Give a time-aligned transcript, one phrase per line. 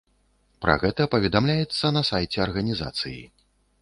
[0.65, 3.19] Пра гэта паведамляецца на сайце арганізацыі.